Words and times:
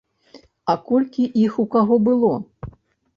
А 0.73 0.75
колькі 0.87 1.25
іх 1.41 1.59
у 1.65 1.65
каго 1.75 1.99
было? 2.09 2.33